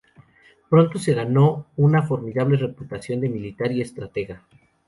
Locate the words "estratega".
3.81-4.41